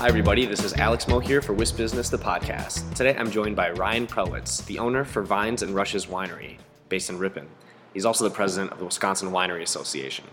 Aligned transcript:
Hi, 0.00 0.08
everybody. 0.08 0.46
This 0.46 0.64
is 0.64 0.72
Alex 0.72 1.06
Moe 1.08 1.18
here 1.18 1.42
for 1.42 1.52
WIS 1.52 1.72
Business, 1.72 2.08
the 2.08 2.16
podcast. 2.16 2.94
Today 2.94 3.14
I'm 3.18 3.30
joined 3.30 3.54
by 3.54 3.72
Ryan 3.72 4.06
Prellwitz, 4.06 4.64
the 4.64 4.78
owner 4.78 5.04
for 5.04 5.22
Vines 5.22 5.60
and 5.60 5.74
Rushes 5.74 6.06
Winery, 6.06 6.56
based 6.88 7.10
in 7.10 7.18
Ripon. 7.18 7.46
He's 7.92 8.06
also 8.06 8.24
the 8.24 8.34
president 8.34 8.72
of 8.72 8.78
the 8.78 8.86
Wisconsin 8.86 9.30
Winery 9.30 9.60
Association. 9.60 10.24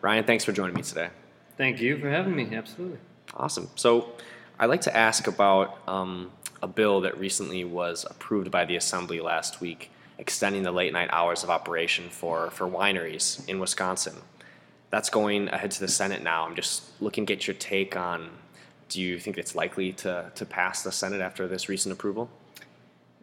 Ryan, 0.00 0.24
thanks 0.24 0.42
for 0.42 0.52
joining 0.52 0.74
me 0.74 0.80
today. 0.80 1.10
Thank 1.58 1.82
you 1.82 1.98
for 1.98 2.08
having 2.08 2.34
me. 2.34 2.48
Absolutely. 2.50 2.96
Awesome. 3.34 3.68
So, 3.74 4.12
I'd 4.58 4.70
like 4.70 4.80
to 4.82 4.96
ask 4.96 5.26
about 5.26 5.86
um, 5.86 6.30
a 6.62 6.66
bill 6.66 7.02
that 7.02 7.18
recently 7.18 7.62
was 7.62 8.06
approved 8.08 8.50
by 8.50 8.64
the 8.64 8.76
Assembly 8.76 9.20
last 9.20 9.60
week, 9.60 9.90
extending 10.16 10.62
the 10.62 10.72
late 10.72 10.94
night 10.94 11.10
hours 11.12 11.44
of 11.44 11.50
operation 11.50 12.08
for, 12.08 12.50
for 12.52 12.66
wineries 12.66 13.46
in 13.46 13.58
Wisconsin. 13.58 14.14
That's 14.88 15.10
going 15.10 15.48
ahead 15.50 15.72
to 15.72 15.80
the 15.80 15.88
Senate 15.88 16.22
now. 16.22 16.46
I'm 16.46 16.56
just 16.56 16.84
looking 17.02 17.26
to 17.26 17.34
get 17.34 17.46
your 17.46 17.54
take 17.54 17.98
on 17.98 18.30
do 18.90 19.00
you 19.00 19.18
think 19.18 19.38
it's 19.38 19.54
likely 19.54 19.92
to, 19.92 20.30
to 20.34 20.44
pass 20.44 20.82
the 20.82 20.92
Senate 20.92 21.20
after 21.20 21.48
this 21.48 21.68
recent 21.68 21.92
approval? 21.92 22.28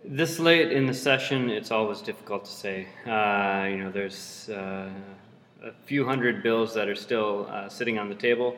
This 0.04 0.40
late 0.40 0.72
in 0.72 0.88
the 0.88 0.94
session, 0.94 1.50
it's 1.50 1.70
always 1.70 2.02
difficult 2.02 2.46
to 2.46 2.52
say. 2.52 2.88
Uh, 3.06 3.68
you 3.70 3.78
know, 3.78 3.92
there's 3.92 4.50
uh, 4.50 4.90
a 5.64 5.72
few 5.86 6.06
hundred 6.06 6.42
bills 6.42 6.74
that 6.74 6.88
are 6.88 6.96
still 6.96 7.48
uh, 7.52 7.68
sitting 7.68 8.00
on 8.00 8.08
the 8.08 8.16
table 8.16 8.56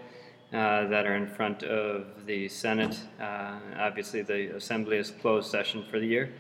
uh, 0.54 0.86
that 0.88 1.08
are 1.08 1.16
in 1.16 1.28
front 1.28 1.64
of 1.64 2.06
the 2.28 2.48
Senate. 2.48 3.00
Uh, 3.20 3.56
obviously, 3.80 4.22
the 4.22 4.56
Assembly 4.56 4.98
is 4.98 5.10
closed 5.10 5.50
session 5.50 5.84
for 5.90 6.00
the 6.00 6.06
year. 6.06 6.32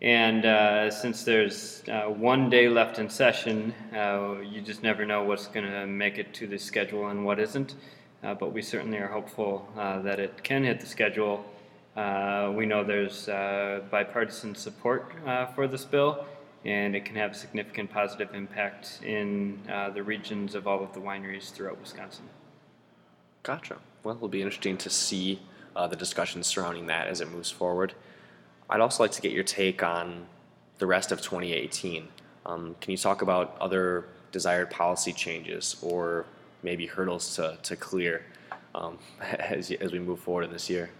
And 0.00 0.44
uh, 0.44 0.90
since 0.90 1.22
there's 1.22 1.84
one 2.08 2.50
day 2.50 2.68
left 2.68 2.98
in 2.98 3.08
session, 3.08 3.72
you 3.92 4.60
just 4.60 4.82
never 4.82 5.06
know 5.06 5.22
what's 5.22 5.46
going 5.46 5.70
to 5.70 5.86
make 5.86 6.18
it 6.18 6.34
to 6.34 6.48
the 6.48 6.58
schedule 6.58 7.06
and 7.06 7.24
what 7.24 7.38
isn't 7.38 7.76
uh, 8.22 8.34
but 8.34 8.52
we 8.52 8.62
certainly 8.62 8.98
are 8.98 9.08
hopeful 9.08 9.68
uh, 9.76 10.00
that 10.02 10.20
it 10.20 10.42
can 10.42 10.64
hit 10.64 10.80
the 10.80 10.86
schedule. 10.86 11.44
Uh, 11.96 12.52
we 12.54 12.64
know 12.64 12.84
there's 12.84 13.28
uh, 13.28 13.80
bipartisan 13.90 14.54
support 14.54 15.12
uh, 15.26 15.46
for 15.46 15.66
this 15.66 15.84
bill, 15.84 16.24
and 16.64 16.94
it 16.94 17.04
can 17.04 17.16
have 17.16 17.32
a 17.32 17.34
significant 17.34 17.90
positive 17.90 18.34
impact 18.34 19.00
in 19.04 19.60
the 19.94 20.02
regions 20.02 20.54
of 20.54 20.66
all 20.66 20.82
of 20.82 20.92
the 20.94 21.00
wineries 21.00 21.50
throughout 21.50 21.78
Wisconsin. 21.80 22.24
Gotcha. 23.42 23.78
Well, 24.04 24.14
it'll 24.14 24.28
be 24.28 24.42
interesting 24.42 24.76
to 24.78 24.90
see 24.90 25.40
the 25.74 25.96
discussions 25.96 26.46
surrounding 26.46 26.86
that 26.86 27.08
as 27.08 27.20
it 27.20 27.30
moves 27.30 27.50
forward. 27.50 27.94
I'd 28.70 28.80
also 28.80 29.02
like 29.02 29.12
to 29.12 29.20
get 29.20 29.32
your 29.32 29.44
take 29.44 29.82
on 29.82 30.26
the 30.78 30.86
rest 30.86 31.12
of 31.12 31.20
2018. 31.20 32.08
Um, 32.46 32.76
can 32.80 32.90
you 32.90 32.96
talk 32.96 33.22
about 33.22 33.56
other 33.60 34.06
desired 34.32 34.70
policy 34.70 35.12
changes 35.12 35.76
or 35.82 36.26
maybe 36.62 36.86
hurdles 36.86 37.36
to, 37.36 37.58
to 37.62 37.76
clear 37.76 38.24
um, 38.74 38.98
as, 39.20 39.70
as 39.70 39.92
we 39.92 39.98
move 39.98 40.20
forward 40.20 40.44
in 40.44 40.52
this 40.52 40.68
year? 40.70 40.90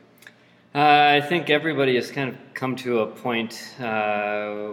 Uh, 0.74 1.18
I 1.18 1.20
think 1.20 1.50
everybody 1.50 1.96
has 1.96 2.10
kind 2.10 2.30
of 2.30 2.36
come 2.54 2.76
to 2.76 3.00
a 3.00 3.06
point 3.06 3.74
uh, 3.78 4.70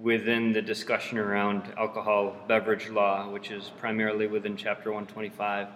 within 0.00 0.52
the 0.52 0.62
discussion 0.62 1.18
around 1.18 1.72
alcohol 1.78 2.36
beverage 2.48 2.88
law, 2.88 3.28
which 3.30 3.50
is 3.50 3.70
primarily 3.78 4.26
within 4.26 4.56
Chapter 4.56 4.90
125, 4.90 5.68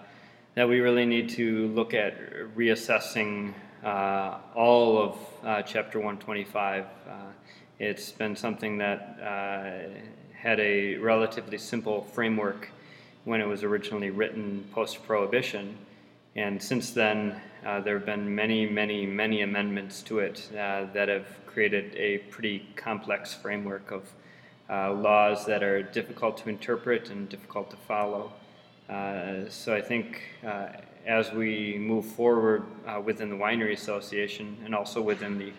that 0.54 0.68
we 0.68 0.80
really 0.80 1.06
need 1.06 1.28
to 1.30 1.68
look 1.68 1.94
at 1.94 2.14
reassessing 2.56 3.54
uh, 3.84 4.38
all 4.54 4.98
of 4.98 5.16
uh, 5.44 5.62
Chapter 5.62 5.98
125. 5.98 6.84
Uh, 6.84 7.12
it's 7.78 8.10
been 8.10 8.34
something 8.34 8.76
that 8.78 9.18
uh, 9.22 9.88
had 10.36 10.58
a 10.60 10.96
relatively 10.96 11.58
simple 11.58 12.02
framework 12.02 12.70
when 13.24 13.40
it 13.40 13.46
was 13.46 13.62
originally 13.62 14.10
written 14.10 14.64
post 14.72 15.02
prohibition. 15.04 15.76
And 16.36 16.62
since 16.62 16.90
then, 16.90 17.40
uh, 17.66 17.80
there 17.80 17.98
have 17.98 18.06
been 18.06 18.34
many, 18.34 18.66
many, 18.66 19.04
many 19.04 19.42
amendments 19.42 20.02
to 20.02 20.20
it 20.20 20.48
uh, 20.52 20.86
that 20.94 21.08
have 21.08 21.26
created 21.46 21.94
a 21.96 22.18
pretty 22.30 22.66
complex 22.76 23.34
framework 23.34 23.90
of 23.90 24.04
uh, 24.70 24.92
laws 24.92 25.44
that 25.46 25.62
are 25.62 25.82
difficult 25.82 26.36
to 26.38 26.48
interpret 26.48 27.10
and 27.10 27.28
difficult 27.28 27.70
to 27.70 27.76
follow. 27.76 28.32
Uh, 28.88 29.48
so 29.48 29.74
I 29.74 29.80
think 29.80 30.22
uh, 30.46 30.68
as 31.06 31.32
we 31.32 31.76
move 31.78 32.04
forward 32.06 32.62
uh, 32.86 33.00
within 33.04 33.30
the 33.30 33.36
Winery 33.36 33.72
Association 33.72 34.56
and 34.64 34.74
also 34.74 35.02
within 35.02 35.38
the, 35.38 35.52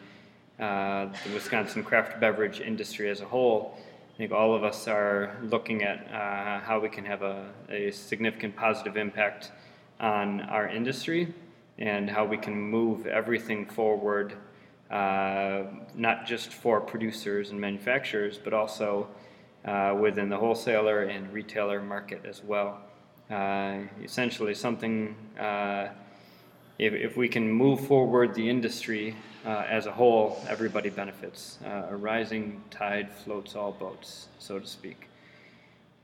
the 0.57 1.33
Wisconsin 1.33 1.83
craft 1.83 2.19
beverage 2.19 2.61
industry 2.61 3.09
as 3.09 3.21
a 3.21 3.25
whole, 3.25 3.77
think 4.21 4.33
all 4.33 4.53
of 4.53 4.63
us 4.63 4.87
are 4.87 5.35
looking 5.41 5.81
at 5.81 6.05
uh, 6.13 6.59
how 6.59 6.79
we 6.79 6.87
can 6.87 7.03
have 7.03 7.23
a, 7.23 7.49
a, 7.71 7.89
significant 7.89 8.55
positive 8.55 8.95
impact 8.95 9.51
on 9.99 10.41
our 10.41 10.67
industry 10.67 11.33
and 11.79 12.07
how 12.07 12.23
we 12.23 12.37
can 12.37 12.53
move 12.55 13.07
everything 13.07 13.65
forward, 13.65 14.35
uh, 14.91 15.63
not 15.95 16.27
just 16.27 16.53
for 16.53 16.79
producers 16.79 17.49
and 17.49 17.59
manufacturers, 17.59 18.37
but 18.37 18.53
also 18.53 19.07
uh, 19.65 19.97
within 19.99 20.29
the 20.29 20.37
wholesaler 20.37 21.05
and 21.05 21.33
retailer 21.33 21.81
market 21.81 22.23
as 22.23 22.43
well. 22.43 22.79
Uh, 23.31 23.79
essentially, 24.03 24.53
something 24.53 25.15
uh, 25.39 25.87
if, 26.77 26.93
if 26.93 27.17
we 27.17 27.27
can 27.27 27.51
move 27.51 27.85
forward 27.85 28.33
the 28.33 28.49
industry 28.49 29.15
uh, 29.45 29.65
as 29.69 29.85
a 29.85 29.91
whole, 29.91 30.43
everybody 30.47 30.89
benefits. 30.89 31.57
Uh, 31.65 31.87
a 31.89 31.95
rising 31.95 32.61
tide 32.69 33.11
floats 33.11 33.55
all 33.55 33.71
boats, 33.71 34.27
so 34.39 34.59
to 34.59 34.67
speak. 34.67 35.07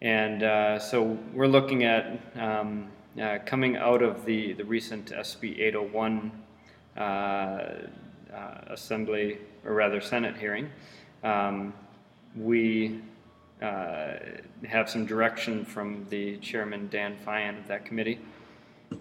And 0.02 0.44
uh, 0.44 0.80
so 0.80 1.18
we're 1.34 1.48
looking 1.48 1.84
at 1.84 2.20
um, 2.36 2.88
uh, 3.22 3.40
coming 3.46 3.78
out 3.78 4.04
of 4.04 4.26
the, 4.26 4.54
the 4.54 4.66
recent 4.66 5.12
SB 5.12 5.60
801 5.60 6.32
uh, 6.96 7.00
uh, 7.02 7.74
Assembly, 8.68 9.40
or 9.66 9.74
rather 9.74 10.02
Senate 10.02 10.38
hearing. 10.38 10.70
Um, 11.24 11.74
we 12.36 13.02
have 13.60 14.88
some 14.88 15.08
direction 15.08 15.66
from 15.66 16.06
the 16.10 16.38
chairman, 16.38 16.88
Dan 16.90 17.18
Feyen, 17.26 17.58
of 17.58 17.68
that 17.68 17.86
committee 17.86 18.20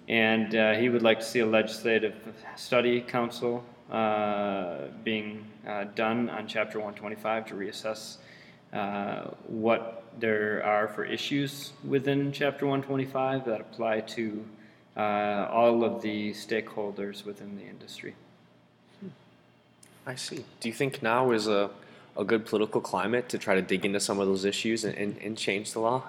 and 0.08 0.54
uh, 0.54 0.74
he 0.74 0.88
would 0.88 1.02
like 1.02 1.18
to 1.18 1.24
see 1.24 1.40
a 1.40 1.46
legislative 1.46 2.14
study 2.56 3.00
council 3.00 3.64
uh, 3.90 4.86
being 5.04 5.44
uh, 5.66 5.84
done 5.94 6.28
on 6.30 6.46
Chapter 6.46 6.78
125 6.78 7.46
to 7.46 7.54
reassess 7.54 8.16
uh, 8.72 9.30
what 9.46 10.04
there 10.18 10.62
are 10.64 10.88
for 10.88 11.04
issues 11.04 11.72
within 11.84 12.32
Chapter 12.32 12.66
125 12.66 13.44
that 13.44 13.60
apply 13.60 14.00
to 14.00 14.44
uh, 14.96 15.48
all 15.50 15.84
of 15.84 16.02
the 16.02 16.32
stakeholders 16.32 17.24
within 17.24 17.56
the 17.56 17.64
industry. 17.64 18.14
I 20.06 20.14
see. 20.14 20.44
Do 20.60 20.68
you 20.68 20.74
think 20.74 21.02
now 21.02 21.32
is 21.32 21.48
a, 21.48 21.70
a 22.16 22.24
good 22.24 22.46
political 22.46 22.80
climate 22.80 23.28
to 23.30 23.38
try 23.38 23.56
to 23.56 23.62
dig 23.62 23.84
into 23.84 23.98
some 23.98 24.20
of 24.20 24.26
those 24.26 24.44
issues 24.44 24.84
and, 24.84 24.96
and, 24.96 25.18
and 25.18 25.36
change 25.36 25.72
the 25.72 25.80
law? 25.80 26.04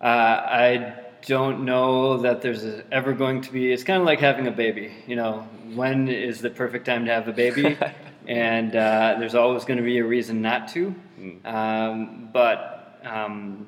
Uh, 0.00 0.06
I 0.06 1.03
don't 1.26 1.64
know 1.64 2.18
that 2.18 2.42
there's 2.42 2.64
ever 2.92 3.12
going 3.12 3.40
to 3.42 3.52
be. 3.52 3.72
It's 3.72 3.84
kind 3.84 4.00
of 4.00 4.06
like 4.06 4.20
having 4.20 4.46
a 4.46 4.50
baby. 4.50 4.92
You 5.06 5.16
know, 5.16 5.48
when 5.74 6.08
is 6.08 6.40
the 6.40 6.50
perfect 6.50 6.86
time 6.86 7.04
to 7.06 7.12
have 7.12 7.28
a 7.28 7.32
baby? 7.32 7.78
and 8.28 8.74
uh, 8.74 9.16
there's 9.18 9.34
always 9.34 9.64
going 9.64 9.78
to 9.78 9.84
be 9.84 9.98
a 9.98 10.04
reason 10.04 10.42
not 10.42 10.68
to. 10.68 10.94
Mm. 11.18 11.46
Um, 11.46 12.28
but 12.32 13.00
um, 13.04 13.66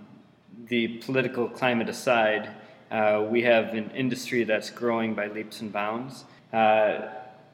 the 0.68 0.98
political 0.98 1.48
climate 1.48 1.88
aside, 1.88 2.50
uh, 2.90 3.24
we 3.28 3.42
have 3.42 3.74
an 3.74 3.90
industry 3.92 4.44
that's 4.44 4.70
growing 4.70 5.14
by 5.14 5.28
leaps 5.28 5.60
and 5.60 5.72
bounds. 5.72 6.24
Uh, 6.52 7.08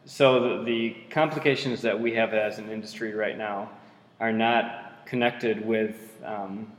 so 0.04 0.58
the, 0.58 0.64
the 0.64 0.96
complications 1.10 1.80
that 1.82 1.98
we 1.98 2.12
have 2.14 2.34
as 2.34 2.58
an 2.58 2.70
industry 2.70 3.14
right 3.14 3.38
now 3.38 3.70
are 4.18 4.32
not 4.32 5.06
connected 5.06 5.64
with 5.64 6.20
um, 6.24 6.72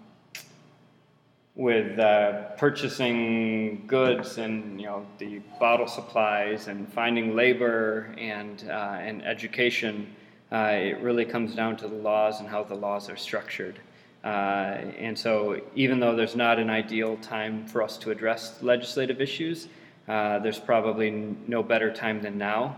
with 1.55 1.99
uh, 1.99 2.49
purchasing 2.57 3.85
goods 3.85 4.39
and 4.39 4.79
you 4.79 4.87
know 4.87 5.05
the 5.19 5.39
bottle 5.59 5.87
supplies 5.87 6.67
and 6.67 6.91
finding 6.91 7.35
labor 7.35 8.13
and 8.17 8.65
uh, 8.69 8.97
and 8.99 9.23
education, 9.25 10.07
uh, 10.51 10.71
it 10.73 10.99
really 11.01 11.25
comes 11.25 11.53
down 11.53 11.77
to 11.77 11.87
the 11.87 11.95
laws 11.95 12.39
and 12.39 12.49
how 12.49 12.63
the 12.63 12.75
laws 12.75 13.09
are 13.09 13.17
structured. 13.17 13.79
Uh, 14.23 14.79
and 14.97 15.19
so, 15.19 15.59
even 15.75 15.99
though 15.99 16.15
there's 16.15 16.35
not 16.35 16.57
an 16.57 16.69
ideal 16.69 17.17
time 17.17 17.67
for 17.67 17.83
us 17.83 17.97
to 17.97 18.09
address 18.09 18.63
legislative 18.63 19.19
issues, 19.19 19.67
uh, 20.07 20.39
there's 20.39 20.59
probably 20.59 21.35
no 21.47 21.61
better 21.61 21.91
time 21.93 22.21
than 22.21 22.37
now. 22.37 22.77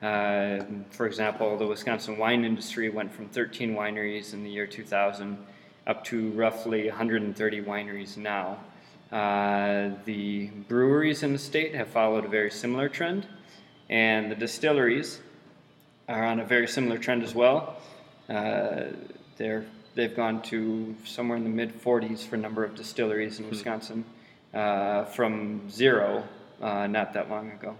Uh, 0.00 0.62
for 0.90 1.06
example, 1.06 1.56
the 1.58 1.66
Wisconsin 1.66 2.16
wine 2.16 2.44
industry 2.44 2.90
went 2.90 3.12
from 3.12 3.26
13 3.28 3.74
wineries 3.74 4.34
in 4.34 4.44
the 4.44 4.50
year 4.50 4.66
2000 4.66 5.36
up 5.86 6.04
to 6.04 6.30
roughly 6.30 6.88
130 6.88 7.62
wineries 7.62 8.16
now. 8.16 8.58
Uh, 9.12 9.90
the 10.04 10.46
breweries 10.68 11.22
in 11.22 11.32
the 11.32 11.38
state 11.38 11.74
have 11.74 11.88
followed 11.88 12.24
a 12.24 12.28
very 12.28 12.50
similar 12.50 12.88
trend, 12.88 13.26
and 13.88 14.30
the 14.30 14.34
distilleries 14.34 15.20
are 16.08 16.24
on 16.24 16.40
a 16.40 16.44
very 16.44 16.66
similar 16.66 16.98
trend 16.98 17.22
as 17.22 17.34
well. 17.34 17.76
Uh, 18.28 18.84
they're, 19.36 19.64
they've 19.94 20.16
gone 20.16 20.40
to 20.42 20.94
somewhere 21.04 21.36
in 21.36 21.44
the 21.44 21.50
mid 21.50 21.80
40s 21.82 22.26
for 22.26 22.36
number 22.36 22.64
of 22.64 22.74
distilleries 22.74 23.38
in 23.38 23.48
Wisconsin 23.48 24.04
uh, 24.52 25.04
from 25.04 25.68
zero 25.70 26.24
uh, 26.62 26.86
not 26.86 27.12
that 27.12 27.28
long 27.28 27.50
ago. 27.50 27.76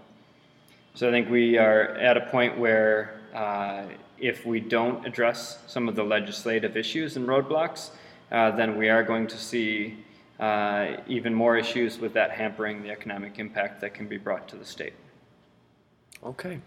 So 0.93 1.09
I 1.09 1.11
think 1.11 1.29
we 1.29 1.57
are 1.57 1.95
at 1.95 2.17
a 2.17 2.21
point 2.27 2.57
where 2.57 3.19
uh, 3.33 3.83
if 4.19 4.45
we 4.45 4.59
don't 4.59 5.05
address 5.05 5.59
some 5.67 5.87
of 5.87 5.95
the 5.95 6.03
legislative 6.03 6.77
issues 6.77 7.17
and 7.17 7.27
roadblocks, 7.27 7.89
uh, 8.31 8.51
then 8.51 8.77
we 8.77 8.89
are 8.89 9.03
going 9.03 9.27
to 9.27 9.37
see 9.37 9.97
uh, 10.39 10.97
even 11.07 11.33
more 11.33 11.57
issues 11.57 11.99
with 11.99 12.13
that 12.13 12.31
hampering 12.31 12.83
the 12.83 12.89
economic 12.89 13.39
impact 13.39 13.81
that 13.81 13.93
can 13.93 14.07
be 14.07 14.17
brought 14.17 14.47
to 14.49 14.55
the 14.55 14.65
state. 14.65 14.93
Okay, 16.23 16.59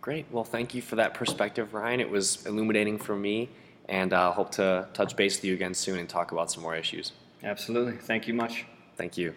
great. 0.00 0.26
Well, 0.30 0.44
thank 0.44 0.74
you 0.74 0.82
for 0.82 0.96
that 0.96 1.14
perspective, 1.14 1.74
Ryan. 1.74 2.00
It 2.00 2.10
was 2.10 2.44
illuminating 2.46 2.98
for 2.98 3.16
me, 3.16 3.48
and 3.88 4.12
I 4.12 4.26
uh, 4.26 4.32
hope 4.32 4.50
to 4.52 4.88
touch 4.92 5.16
base 5.16 5.36
with 5.36 5.44
you 5.44 5.54
again 5.54 5.74
soon 5.74 5.98
and 5.98 6.08
talk 6.08 6.32
about 6.32 6.50
some 6.50 6.62
more 6.62 6.76
issues. 6.76 7.12
Absolutely. 7.42 7.96
Thank 7.96 8.28
you 8.28 8.34
much. 8.34 8.66
Thank 8.96 9.16
you. 9.16 9.34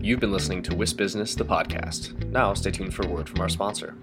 You've 0.00 0.20
been 0.20 0.32
listening 0.32 0.62
to 0.64 0.74
WIS 0.74 0.92
Business, 0.92 1.34
the 1.34 1.44
podcast. 1.44 2.12
Now, 2.26 2.52
stay 2.54 2.70
tuned 2.70 2.94
for 2.94 3.06
a 3.06 3.08
word 3.08 3.28
from 3.28 3.40
our 3.40 3.48
sponsor. 3.48 3.96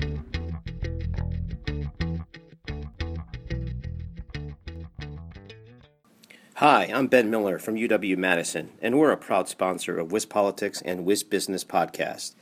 Hi, 6.61 6.91
I'm 6.93 7.07
Ben 7.07 7.31
Miller 7.31 7.57
from 7.57 7.73
UW 7.73 8.15
Madison, 8.17 8.69
and 8.83 8.99
we're 8.99 9.09
a 9.09 9.17
proud 9.17 9.49
sponsor 9.49 9.97
of 9.97 10.11
WIS 10.11 10.27
Politics 10.27 10.79
and 10.85 11.05
WIS 11.05 11.23
Business 11.23 11.63
Podcast. 11.63 12.35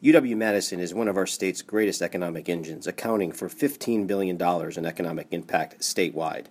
UW 0.00 0.36
Madison 0.36 0.78
is 0.78 0.94
one 0.94 1.08
of 1.08 1.16
our 1.16 1.26
state's 1.26 1.60
greatest 1.60 2.00
economic 2.00 2.48
engines, 2.48 2.86
accounting 2.86 3.32
for 3.32 3.48
$15 3.48 4.06
billion 4.06 4.40
in 4.40 4.86
economic 4.86 5.26
impact 5.32 5.80
statewide. 5.80 6.46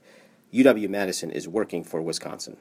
UW 0.54 0.90
Madison 0.90 1.32
is 1.32 1.48
working 1.48 1.86
for 1.86 2.02
Wisconsin. 2.02 2.58